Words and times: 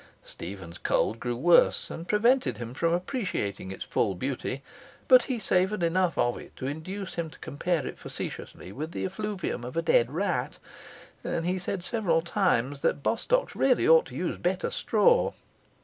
Stephen's 0.23 0.79
cold 0.79 1.19
grew 1.19 1.35
worse 1.35 1.91
and 1.91 2.07
prevented 2.07 2.57
him 2.57 2.73
from 2.73 2.91
appreciating 2.91 3.69
its 3.69 3.85
full 3.85 4.15
beauty, 4.15 4.63
but 5.07 5.25
he 5.25 5.37
savoured 5.37 5.83
enough 5.83 6.17
of 6.17 6.39
it 6.39 6.55
to 6.55 6.65
induce 6.65 7.13
him 7.13 7.29
to 7.29 7.37
compare 7.37 7.85
it 7.85 7.99
facetiously 7.99 8.71
to 8.73 8.87
the 8.87 9.05
effluvium 9.05 9.63
of 9.63 9.77
a 9.77 9.81
dead 9.83 10.09
rat, 10.09 10.57
and 11.23 11.45
he 11.45 11.59
said 11.59 11.83
several 11.83 12.19
times 12.19 12.81
that 12.81 13.03
Bostock's 13.03 13.55
really 13.55 13.87
ought 13.87 14.07
to 14.07 14.15
use 14.15 14.37
better 14.37 14.71
straw. 14.71 15.33